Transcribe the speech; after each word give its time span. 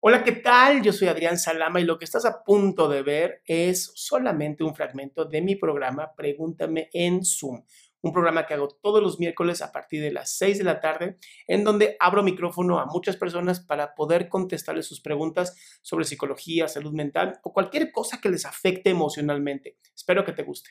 Hola, 0.00 0.22
¿qué 0.22 0.30
tal? 0.30 0.80
Yo 0.82 0.92
soy 0.92 1.08
Adrián 1.08 1.38
Salama 1.38 1.80
y 1.80 1.84
lo 1.84 1.98
que 1.98 2.04
estás 2.04 2.24
a 2.24 2.44
punto 2.44 2.88
de 2.88 3.02
ver 3.02 3.42
es 3.44 3.90
solamente 3.96 4.62
un 4.62 4.76
fragmento 4.76 5.24
de 5.24 5.42
mi 5.42 5.56
programa 5.56 6.14
Pregúntame 6.16 6.88
en 6.92 7.24
Zoom, 7.24 7.64
un 8.02 8.12
programa 8.12 8.46
que 8.46 8.54
hago 8.54 8.68
todos 8.68 9.02
los 9.02 9.18
miércoles 9.18 9.60
a 9.60 9.72
partir 9.72 10.00
de 10.00 10.12
las 10.12 10.30
6 10.36 10.58
de 10.58 10.62
la 10.64 10.80
tarde, 10.80 11.18
en 11.48 11.64
donde 11.64 11.96
abro 11.98 12.22
micrófono 12.22 12.78
a 12.78 12.86
muchas 12.86 13.16
personas 13.16 13.58
para 13.58 13.96
poder 13.96 14.28
contestarles 14.28 14.86
sus 14.86 15.00
preguntas 15.00 15.56
sobre 15.82 16.04
psicología, 16.04 16.68
salud 16.68 16.92
mental 16.92 17.40
o 17.42 17.52
cualquier 17.52 17.90
cosa 17.90 18.20
que 18.20 18.30
les 18.30 18.46
afecte 18.46 18.90
emocionalmente. 18.90 19.78
Espero 19.96 20.24
que 20.24 20.32
te 20.32 20.44
guste. 20.44 20.70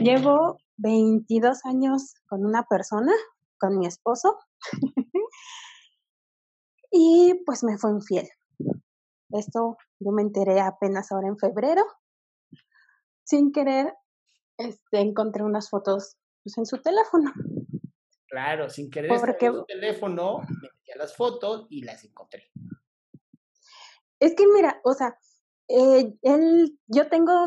Llevo 0.00 0.56
22 0.78 1.58
años 1.66 2.14
con 2.26 2.46
una 2.46 2.62
persona, 2.62 3.12
con 3.58 3.78
mi 3.78 3.86
esposo. 3.86 4.38
y 6.90 7.42
pues 7.44 7.64
me 7.64 7.78
fue 7.78 7.90
infiel. 7.90 8.28
Esto 9.30 9.76
yo 9.98 10.10
me 10.12 10.22
enteré 10.22 10.60
apenas 10.60 11.12
ahora 11.12 11.28
en 11.28 11.38
febrero. 11.38 11.84
Sin 13.24 13.52
querer, 13.52 13.94
este, 14.56 15.00
encontré 15.00 15.42
unas 15.42 15.68
fotos 15.68 16.16
pues, 16.42 16.56
en 16.58 16.66
su 16.66 16.80
teléfono. 16.80 17.32
Claro, 18.26 18.70
sin 18.70 18.90
querer 18.90 19.10
Porque, 19.10 19.46
en 19.46 19.54
su 19.54 19.64
teléfono, 19.64 20.38
me 20.38 20.68
metí 20.68 20.92
a 20.92 20.96
las 20.96 21.16
fotos 21.16 21.66
y 21.70 21.82
las 21.82 22.04
encontré. 22.04 22.50
Es 24.20 24.34
que 24.34 24.46
mira, 24.46 24.80
o 24.84 24.94
sea, 24.94 25.18
eh, 25.68 26.14
él, 26.22 26.78
yo 26.86 27.08
tengo 27.08 27.44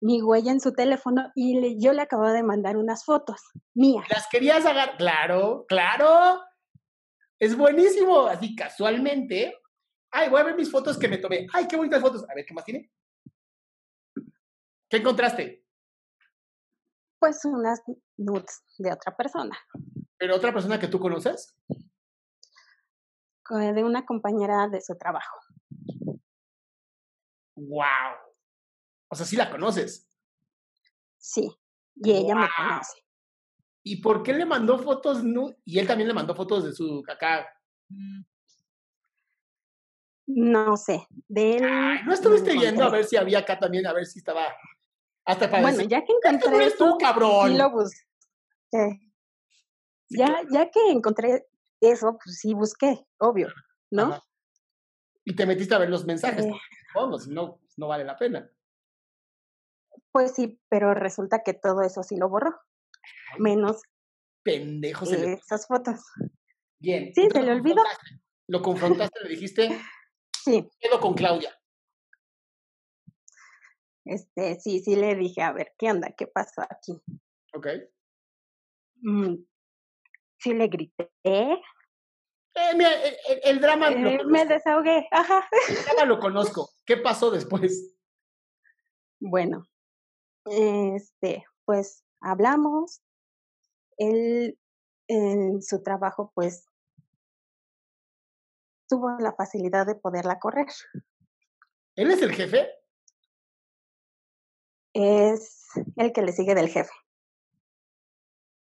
mi 0.00 0.20
huella 0.20 0.52
en 0.52 0.60
su 0.60 0.72
teléfono 0.72 1.30
y 1.34 1.60
le, 1.60 1.78
yo 1.78 1.92
le 1.92 2.02
acabo 2.02 2.28
de 2.28 2.42
mandar 2.42 2.76
unas 2.76 3.04
fotos 3.04 3.40
mías. 3.74 4.04
¿Las 4.10 4.26
querías 4.28 4.64
agarrar? 4.66 4.96
Claro, 4.96 5.64
claro. 5.68 6.40
Es 7.42 7.56
buenísimo. 7.56 8.28
Así 8.28 8.54
casualmente. 8.54 9.60
Ay, 10.12 10.30
voy 10.30 10.40
a 10.40 10.44
ver 10.44 10.54
mis 10.54 10.70
fotos 10.70 10.96
que 10.96 11.08
me 11.08 11.18
tomé. 11.18 11.48
Ay, 11.52 11.66
qué 11.66 11.76
bonitas 11.76 12.00
fotos. 12.00 12.22
A 12.30 12.34
ver, 12.36 12.46
¿qué 12.46 12.54
más 12.54 12.64
tiene? 12.64 12.92
¿Qué 14.88 14.98
encontraste? 14.98 15.66
Pues 17.18 17.44
unas 17.44 17.82
nudes 18.16 18.62
de 18.78 18.92
otra 18.92 19.16
persona. 19.16 19.58
¿Pero 20.18 20.36
otra 20.36 20.52
persona 20.52 20.78
que 20.78 20.86
tú 20.86 21.00
conoces? 21.00 21.58
De 23.50 23.82
una 23.82 24.06
compañera 24.06 24.68
de 24.68 24.80
su 24.80 24.96
trabajo. 24.96 25.36
¡Wow! 27.56 28.14
O 29.08 29.16
sea, 29.16 29.26
sí 29.26 29.34
la 29.34 29.50
conoces. 29.50 30.08
Sí, 31.18 31.50
y 31.96 32.12
ella 32.12 32.36
me 32.36 32.48
conoce. 32.56 33.01
¿Y 33.84 33.96
por 33.96 34.22
qué 34.22 34.32
le 34.32 34.46
mandó 34.46 34.78
fotos 34.78 35.22
Y 35.64 35.78
él 35.78 35.86
también 35.86 36.08
le 36.08 36.14
mandó 36.14 36.34
fotos 36.34 36.64
de 36.64 36.72
su 36.72 37.02
caca. 37.02 37.46
No 40.26 40.76
sé, 40.76 41.06
de 41.28 41.56
él. 41.56 41.62
¿No 42.06 42.12
estuviste 42.12 42.52
viendo 42.52 42.84
a 42.84 42.90
ver 42.90 43.04
si 43.04 43.16
había 43.16 43.40
acá 43.40 43.58
también, 43.58 43.86
a 43.86 43.92
ver 43.92 44.06
si 44.06 44.20
estaba 44.20 44.46
hasta 45.24 45.50
para 45.50 45.62
Bueno, 45.62 45.82
ya 45.82 46.04
que 46.04 46.12
encontré. 46.12 46.66
Este 46.66 46.78
tú, 46.78 46.96
cabrón. 46.98 47.58
lo 47.58 47.70
busqué. 47.70 49.00
ya, 50.08 50.42
ya 50.50 50.70
que 50.70 50.90
encontré 50.90 51.46
eso, 51.80 52.18
pues 52.22 52.38
sí 52.38 52.54
busqué, 52.54 53.04
obvio, 53.18 53.48
¿no? 53.90 54.22
Y 55.24 55.34
te 55.34 55.46
metiste 55.46 55.74
a 55.74 55.78
ver 55.78 55.90
los 55.90 56.04
mensajes, 56.04 56.46
eh. 56.46 56.52
si 57.20 57.30
no, 57.30 57.56
pues 57.56 57.78
no 57.78 57.88
vale 57.88 58.04
la 58.04 58.16
pena. 58.16 58.48
Pues 60.12 60.34
sí, 60.34 60.60
pero 60.68 60.94
resulta 60.94 61.42
que 61.42 61.54
todo 61.54 61.82
eso 61.82 62.02
sí 62.02 62.16
lo 62.16 62.28
borró 62.28 62.60
menos 63.38 63.82
pendejos 64.42 65.12
esas 65.12 65.66
fotos. 65.66 66.00
Bien. 66.78 67.12
Sí, 67.14 67.28
se 67.30 67.42
le 67.42 67.52
olvidó. 67.52 67.82
Lo 68.48 68.62
confrontaste, 68.62 69.20
le 69.22 69.28
dijiste. 69.30 69.68
Sí. 70.44 70.68
Quedo 70.80 70.98
con 70.98 71.14
Claudia. 71.14 71.56
Este, 74.04 74.58
sí, 74.58 74.80
sí 74.80 74.96
le 74.96 75.14
dije, 75.14 75.40
a 75.40 75.52
ver, 75.52 75.72
¿qué 75.78 75.88
onda? 75.88 76.12
¿Qué 76.18 76.26
pasó 76.26 76.62
aquí? 76.62 77.00
Ok. 77.54 77.68
Mm, 79.02 79.36
sí 80.38 80.54
le 80.54 80.66
grité. 80.66 81.12
Eh, 81.22 81.58
mira, 82.76 82.90
el, 83.44 83.60
drama. 83.60 83.90
Eh, 83.90 84.24
me 84.26 84.44
desahogué, 84.46 85.06
ajá. 85.10 85.48
El 85.68 85.84
drama 85.84 86.04
lo 86.06 86.18
conozco. 86.18 86.70
¿Qué 86.84 86.96
pasó 86.96 87.30
después? 87.30 87.96
Bueno, 89.24 89.64
este, 90.46 91.44
pues 91.64 92.01
hablamos, 92.22 93.02
él 93.98 94.58
en 95.08 95.62
su 95.62 95.82
trabajo 95.82 96.32
pues 96.34 96.64
tuvo 98.88 99.10
la 99.18 99.32
facilidad 99.32 99.86
de 99.86 99.94
poderla 99.94 100.38
correr. 100.38 100.66
¿Él 101.96 102.10
es 102.10 102.22
el 102.22 102.32
jefe? 102.32 102.68
Es 104.94 105.66
el 105.96 106.12
que 106.12 106.22
le 106.22 106.32
sigue 106.32 106.54
del 106.54 106.68
jefe. 106.68 106.90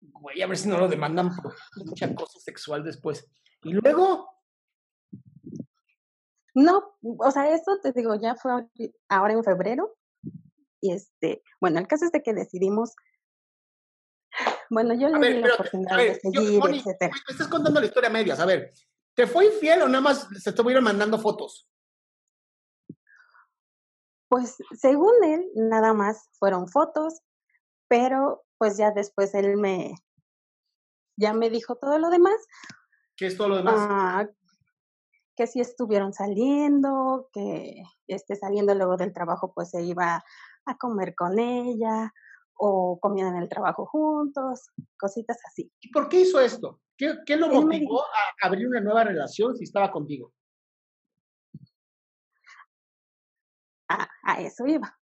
Güey, 0.02 0.42
a 0.42 0.48
ver 0.48 0.58
si 0.58 0.70
no 0.70 0.78
lo 0.78 0.88
demandan 0.88 1.30
por 1.36 1.56
mucha 1.86 2.14
cosa 2.16 2.40
sexual 2.40 2.84
después. 2.84 3.30
¿Y 3.64 3.74
luego? 3.74 4.30
No, 6.56 6.96
o 7.02 7.32
sea, 7.32 7.54
eso 7.54 7.80
te 7.82 7.92
digo, 7.92 8.16
ya 8.16 8.36
fue 8.36 8.52
ahora 9.10 9.34
en 9.34 9.44
febrero. 9.44 9.96
Y 10.80 10.92
este, 10.92 11.42
bueno, 11.60 11.80
el 11.80 11.88
caso 11.88 12.06
es 12.06 12.12
de 12.12 12.22
que 12.22 12.34
decidimos 12.34 12.96
bueno, 14.70 14.94
yo 14.94 15.10
le 15.10 15.34
di 15.34 15.42
la 15.42 15.54
oportunidad 15.54 15.98
de 15.98 16.16
seguir, 16.16 16.62
etcétera. 16.70 17.16
Me 17.28 17.32
estás 17.32 17.48
contando 17.48 17.80
la 17.80 17.86
historia 17.86 18.10
a 18.10 18.14
medias. 18.14 18.40
A 18.40 18.46
ver, 18.46 18.72
¿te 19.14 19.28
fue 19.28 19.46
infiel 19.46 19.82
o 19.82 19.88
nada 19.88 20.02
más 20.02 20.28
se 20.40 20.50
estuvieron 20.50 20.84
mandando 20.84 21.18
fotos? 21.20 21.68
Pues 24.30 24.56
según 24.80 25.14
él, 25.24 25.50
nada 25.56 25.94
más 25.94 26.30
fueron 26.34 26.68
fotos, 26.68 27.22
pero 27.88 28.44
pues 28.58 28.78
ya 28.78 28.92
después 28.92 29.34
él 29.36 29.58
me, 29.58 29.96
ya 31.16 31.34
me 31.34 31.50
dijo 31.50 31.76
todo 31.76 32.00
lo 32.00 32.10
demás. 32.10 32.36
¿Qué 33.16 33.28
es 33.28 33.38
todo 33.38 33.50
lo 33.50 33.58
demás? 33.58 33.76
Ah, 33.78 34.28
que 35.36 35.48
si 35.48 35.60
estuvieron 35.60 36.14
saliendo, 36.14 37.30
que 37.32 37.84
esté 38.08 38.36
saliendo 38.36 38.74
luego 38.76 38.98
del 38.98 39.14
trabajo, 39.14 39.54
pues 39.54 39.70
se 39.72 39.84
iba 39.84 40.24
a 40.66 40.78
comer 40.78 41.16
con 41.16 41.40
ella, 41.40 42.14
o 42.56 43.00
comían 43.00 43.36
en 43.36 43.44
el 43.44 43.50
trabajo 43.50 43.86
juntos, 43.86 44.70
cositas 44.98 45.38
así. 45.46 45.72
¿Y 45.82 45.92
por 45.92 46.10
qué 46.10 46.22
hizo 46.22 46.40
esto? 46.40 46.82
¿Qué, 46.98 47.16
qué 47.26 47.36
lo 47.36 47.50
motivó 47.50 48.02
a 48.02 48.46
abrir 48.48 48.68
una 48.68 48.82
nueva 48.82 49.04
relación 49.04 49.56
si 49.56 49.64
estaba 49.64 49.92
contigo? 49.92 50.34
A, 53.90 54.08
a 54.24 54.42
eso 54.42 54.66
iba. 54.68 54.98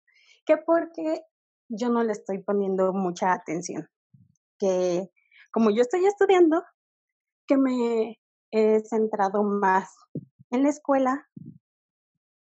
Que 0.44 0.58
porque 0.58 1.22
yo 1.68 1.88
no 1.88 2.02
le 2.02 2.12
estoy 2.12 2.38
poniendo 2.42 2.92
mucha 2.92 3.32
atención. 3.32 3.88
Que 4.58 5.10
como 5.50 5.70
yo 5.70 5.82
estoy 5.82 6.06
estudiando, 6.06 6.62
que 7.46 7.56
me 7.56 8.18
he 8.50 8.80
centrado 8.84 9.42
más 9.42 9.94
en 10.50 10.62
la 10.62 10.70
escuela. 10.70 11.28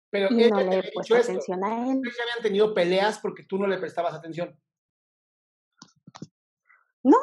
Pero 0.09 0.27
y 0.31 0.49
no 0.49 0.59
le 0.59 0.79
he 0.79 0.91
puesto 0.93 1.15
atención 1.15 1.63
a 1.63 1.91
él. 1.91 2.01
ya 2.03 2.23
habían 2.23 2.41
tenido 2.41 2.73
peleas 2.73 3.19
porque 3.19 3.43
tú 3.43 3.57
no 3.57 3.67
le 3.67 3.77
prestabas 3.77 4.13
atención. 4.13 4.57
No. 7.03 7.17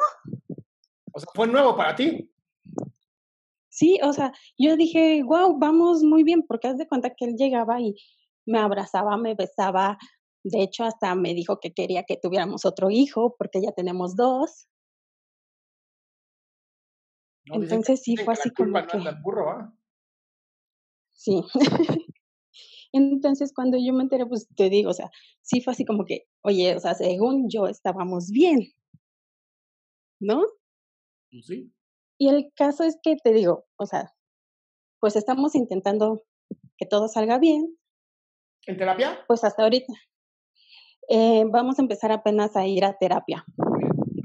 O 1.13 1.19
sea, 1.19 1.29
fue 1.33 1.47
nuevo 1.47 1.75
para 1.75 1.95
ti. 1.95 2.31
Sí, 3.69 3.99
o 4.03 4.13
sea, 4.13 4.33
yo 4.57 4.75
dije, 4.75 5.23
wow, 5.23 5.57
vamos 5.57 6.03
muy 6.03 6.23
bien, 6.23 6.43
porque 6.47 6.67
haz 6.67 6.77
de 6.77 6.87
cuenta 6.87 7.15
que 7.15 7.25
él 7.25 7.35
llegaba 7.37 7.79
y 7.79 7.95
me 8.45 8.59
abrazaba, 8.59 9.17
me 9.17 9.33
besaba. 9.33 9.97
De 10.43 10.61
hecho, 10.61 10.83
hasta 10.83 11.15
me 11.15 11.33
dijo 11.33 11.59
que 11.59 11.73
quería 11.73 12.03
que 12.03 12.17
tuviéramos 12.17 12.65
otro 12.65 12.89
hijo, 12.89 13.35
porque 13.37 13.61
ya 13.61 13.71
tenemos 13.71 14.15
dos. 14.15 14.67
Entonces 17.45 18.01
sí 18.03 18.17
fue 18.17 18.33
así 18.33 18.51
como 18.51 18.85
que... 18.85 18.97
burro, 19.23 19.49
¿ah? 19.49 19.73
Sí. 21.13 21.43
Entonces 22.93 23.53
cuando 23.53 23.77
yo 23.77 23.93
me 23.93 24.03
enteré, 24.03 24.25
pues 24.25 24.47
te 24.55 24.69
digo, 24.69 24.89
o 24.89 24.93
sea, 24.93 25.09
sí 25.41 25.61
fue 25.61 25.73
así 25.73 25.85
como 25.85 26.05
que, 26.05 26.27
oye, 26.41 26.75
o 26.75 26.79
sea, 26.79 26.93
según 26.93 27.49
yo 27.49 27.67
estábamos 27.67 28.31
bien. 28.31 28.73
¿No? 30.21 30.43
Pues 31.31 31.45
sí. 31.47 31.73
Y 32.17 32.29
el 32.29 32.51
caso 32.55 32.83
es 32.83 32.97
que 33.01 33.17
te 33.21 33.33
digo, 33.33 33.65
o 33.77 33.85
sea, 33.85 34.13
pues 34.99 35.15
estamos 35.15 35.55
intentando 35.55 36.23
que 36.77 36.85
todo 36.85 37.07
salga 37.07 37.39
bien. 37.39 37.77
¿En 38.67 38.77
terapia? 38.77 39.19
Pues 39.27 39.43
hasta 39.43 39.63
ahorita. 39.63 39.91
Eh, 41.09 41.43
vamos 41.49 41.79
a 41.79 41.81
empezar 41.81 42.11
apenas 42.11 42.55
a 42.55 42.65
ir 42.67 42.85
a 42.85 42.97
terapia. 42.97 43.43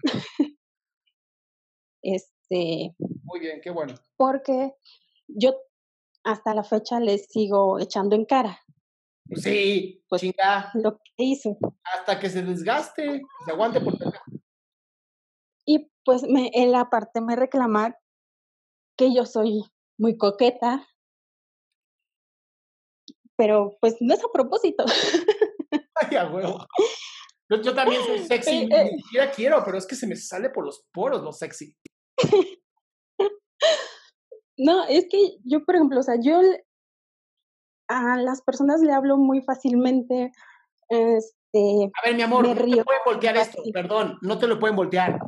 este. 2.02 2.94
Muy 3.22 3.40
bien, 3.40 3.60
qué 3.62 3.70
bueno. 3.70 3.94
Porque 4.16 4.74
yo 5.26 5.56
hasta 6.22 6.54
la 6.54 6.64
fecha 6.64 7.00
le 7.00 7.18
sigo 7.18 7.80
echando 7.80 8.14
en 8.14 8.26
cara. 8.26 8.60
Sí, 9.34 10.04
pues 10.08 10.20
chinga. 10.20 10.70
Lo 10.74 10.98
que 10.98 11.24
hizo. 11.24 11.56
Hasta 11.82 12.20
que 12.20 12.28
se 12.28 12.42
desgaste, 12.42 13.22
se 13.44 13.50
aguante 13.50 13.80
por. 13.80 13.94
Y 15.66 15.90
pues 16.04 16.22
me, 16.22 16.50
él 16.54 16.74
aparte 16.74 17.20
me 17.20 17.36
reclama 17.36 17.96
que 18.96 19.14
yo 19.14 19.26
soy 19.26 19.64
muy 19.98 20.16
coqueta, 20.16 20.86
pero 23.36 23.76
pues 23.80 23.96
no 24.00 24.14
es 24.14 24.24
a 24.24 24.28
propósito. 24.32 24.84
Ay, 25.94 26.16
a 26.16 26.30
huevo. 26.30 26.66
Yo, 27.48 27.74
también 27.74 28.02
soy 28.04 28.18
sexy, 28.26 28.64
eh, 28.64 28.68
eh. 28.70 28.90
ni 28.92 29.02
siquiera 29.02 29.30
quiero, 29.30 29.62
pero 29.64 29.78
es 29.78 29.86
que 29.86 29.94
se 29.94 30.06
me 30.06 30.16
sale 30.16 30.50
por 30.50 30.64
los 30.64 30.84
poros 30.92 31.22
lo 31.22 31.32
sexy. 31.32 31.76
No, 34.58 34.86
es 34.86 35.06
que 35.10 35.36
yo, 35.44 35.66
por 35.66 35.74
ejemplo, 35.74 36.00
o 36.00 36.02
sea, 36.02 36.14
yo 36.18 36.40
a 37.90 38.16
las 38.16 38.40
personas 38.40 38.80
le 38.80 38.90
hablo 38.90 39.18
muy 39.18 39.42
fácilmente. 39.42 40.32
Este, 40.88 41.90
a 41.92 42.06
ver, 42.08 42.16
mi 42.16 42.22
amor, 42.22 42.48
no 42.48 42.54
te 42.54 42.62
pueden 42.62 43.02
voltear 43.04 43.36
esto, 43.36 43.62
perdón, 43.74 44.16
no 44.22 44.38
te 44.38 44.46
lo 44.46 44.58
pueden 44.58 44.74
voltear. 44.74 45.18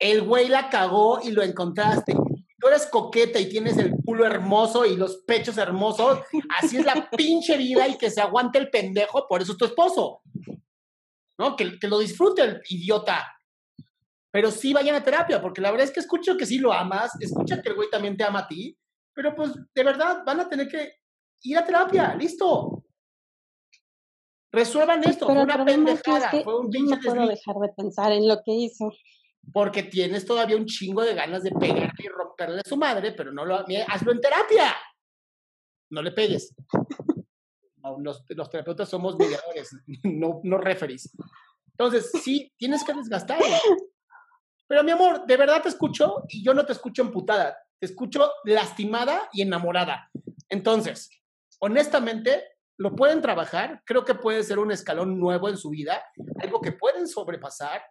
El 0.00 0.22
güey 0.22 0.48
la 0.48 0.70
cagó 0.70 1.20
y 1.22 1.30
lo 1.30 1.42
encontraste. 1.42 2.14
Tú 2.14 2.68
eres 2.68 2.86
coqueta 2.86 3.38
y 3.38 3.48
tienes 3.48 3.76
el 3.76 3.92
culo 4.04 4.26
hermoso 4.26 4.84
y 4.84 4.96
los 4.96 5.18
pechos 5.18 5.58
hermosos. 5.58 6.20
Así 6.58 6.78
es 6.78 6.84
la 6.84 7.08
pinche 7.16 7.56
vida 7.56 7.86
y 7.86 7.96
que 7.96 8.10
se 8.10 8.20
aguante 8.20 8.58
el 8.58 8.70
pendejo, 8.70 9.28
por 9.28 9.42
eso 9.42 9.52
es 9.52 9.58
tu 9.58 9.66
esposo. 9.66 10.22
¿No? 11.38 11.54
Que, 11.54 11.78
que 11.78 11.88
lo 11.88 11.98
disfrute 11.98 12.42
el 12.42 12.62
idiota. 12.68 13.26
Pero 14.32 14.50
sí 14.50 14.72
vayan 14.72 14.94
a 14.94 15.04
terapia, 15.04 15.40
porque 15.40 15.60
la 15.60 15.70
verdad 15.70 15.86
es 15.86 15.92
que 15.92 16.00
escucho 16.00 16.36
que 16.36 16.46
sí 16.46 16.58
lo 16.58 16.72
amas, 16.72 17.12
escucha 17.20 17.60
que 17.60 17.68
el 17.68 17.74
güey 17.74 17.90
también 17.90 18.16
te 18.16 18.24
ama 18.24 18.40
a 18.40 18.48
ti, 18.48 18.76
pero 19.12 19.34
pues 19.34 19.52
de 19.74 19.84
verdad 19.84 20.22
van 20.24 20.40
a 20.40 20.48
tener 20.48 20.68
que 20.68 20.94
ir 21.42 21.58
a 21.58 21.64
terapia, 21.64 22.14
listo. 22.14 22.84
Resuelvan 24.52 25.02
esto, 25.04 25.26
fue 25.26 25.42
una 25.42 25.64
pendejada, 25.64 26.30
fue 26.42 26.60
un 26.60 26.70
no 26.70 26.98
puedo 27.00 27.26
dejar 27.26 27.56
de 27.56 27.68
pensar 27.76 28.12
en 28.12 28.26
lo 28.26 28.36
que 28.44 28.52
hizo. 28.52 28.92
Porque 29.52 29.82
tienes 29.82 30.24
todavía 30.24 30.56
un 30.56 30.66
chingo 30.66 31.02
de 31.02 31.14
ganas 31.14 31.42
de 31.42 31.50
pegarle 31.50 31.92
y 31.98 32.08
romperle 32.08 32.60
a 32.60 32.68
su 32.68 32.76
madre, 32.76 33.12
pero 33.12 33.32
no 33.32 33.44
lo 33.44 33.56
hazlo 33.56 34.12
en 34.12 34.20
terapia. 34.20 34.74
No 35.90 36.02
le 36.02 36.12
pegues. 36.12 36.54
los, 37.98 38.24
los, 38.28 38.50
terapeutas 38.50 38.88
somos 38.88 39.16
mediadores, 39.16 39.70
no, 40.04 40.40
no 40.44 40.58
referís. 40.58 41.10
Entonces, 41.72 42.10
sí, 42.22 42.52
tienes 42.56 42.84
que 42.84 42.92
desgastar. 42.92 43.40
Pero 44.68 44.84
mi 44.84 44.92
amor, 44.92 45.26
de 45.26 45.36
verdad 45.36 45.62
te 45.62 45.68
escucho 45.68 46.24
y 46.28 46.44
yo 46.44 46.54
no 46.54 46.64
te 46.64 46.72
escucho 46.72 47.02
emputada, 47.02 47.58
te 47.78 47.86
escucho 47.86 48.30
lastimada 48.44 49.28
y 49.32 49.42
enamorada. 49.42 50.10
Entonces, 50.48 51.10
honestamente, 51.58 52.44
lo 52.76 52.94
pueden 52.94 53.20
trabajar, 53.20 53.82
creo 53.84 54.04
que 54.04 54.14
puede 54.14 54.42
ser 54.42 54.58
un 54.58 54.70
escalón 54.72 55.18
nuevo 55.18 55.48
en 55.48 55.56
su 55.56 55.70
vida, 55.70 56.02
algo 56.40 56.60
que 56.60 56.72
pueden 56.72 57.08
sobrepasar, 57.08 57.82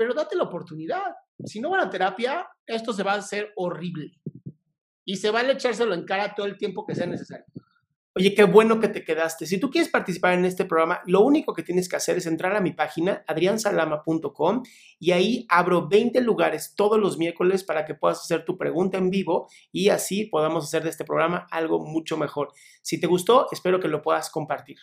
pero 0.00 0.14
date 0.14 0.34
la 0.34 0.44
oportunidad. 0.44 1.14
Si 1.44 1.60
no 1.60 1.68
van 1.68 1.80
a 1.80 1.90
terapia, 1.90 2.48
esto 2.66 2.94
se 2.94 3.02
va 3.02 3.12
a 3.12 3.16
hacer 3.16 3.52
horrible. 3.54 4.18
Y 5.04 5.16
se 5.16 5.30
va 5.30 5.40
a 5.40 5.50
echárselo 5.50 5.92
en 5.92 6.06
cara 6.06 6.34
todo 6.34 6.46
el 6.46 6.56
tiempo 6.56 6.86
que 6.86 6.94
sea 6.94 7.04
necesario. 7.04 7.44
Oye, 8.16 8.34
qué 8.34 8.44
bueno 8.44 8.80
que 8.80 8.88
te 8.88 9.04
quedaste. 9.04 9.44
Si 9.44 9.60
tú 9.60 9.70
quieres 9.70 9.90
participar 9.90 10.32
en 10.32 10.46
este 10.46 10.64
programa, 10.64 11.02
lo 11.04 11.20
único 11.20 11.52
que 11.52 11.62
tienes 11.62 11.86
que 11.86 11.96
hacer 11.96 12.16
es 12.16 12.24
entrar 12.24 12.56
a 12.56 12.62
mi 12.62 12.72
página, 12.72 13.22
adriansalama.com, 13.26 14.62
y 14.98 15.10
ahí 15.10 15.44
abro 15.50 15.86
20 15.86 16.22
lugares 16.22 16.72
todos 16.74 16.98
los 16.98 17.18
miércoles 17.18 17.62
para 17.62 17.84
que 17.84 17.94
puedas 17.94 18.20
hacer 18.22 18.46
tu 18.46 18.56
pregunta 18.56 18.96
en 18.96 19.10
vivo 19.10 19.48
y 19.70 19.90
así 19.90 20.24
podamos 20.24 20.64
hacer 20.64 20.82
de 20.82 20.88
este 20.88 21.04
programa 21.04 21.46
algo 21.50 21.78
mucho 21.78 22.16
mejor. 22.16 22.54
Si 22.80 22.98
te 22.98 23.06
gustó, 23.06 23.48
espero 23.52 23.78
que 23.80 23.88
lo 23.88 24.00
puedas 24.00 24.30
compartir. 24.30 24.78